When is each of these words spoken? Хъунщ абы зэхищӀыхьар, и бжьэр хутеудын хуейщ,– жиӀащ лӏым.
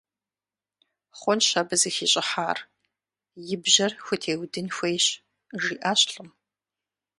Хъунщ 1.19 1.47
абы 1.59 1.75
зэхищӀыхьар, 1.81 2.57
и 3.53 3.55
бжьэр 3.61 3.91
хутеудын 4.05 4.67
хуейщ,– 4.75 5.05
жиӀащ 5.63 6.01
лӏым. 6.11 6.29